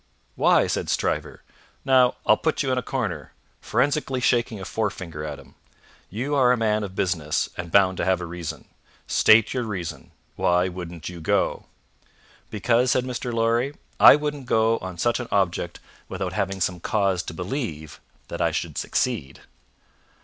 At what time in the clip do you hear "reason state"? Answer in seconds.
8.25-9.53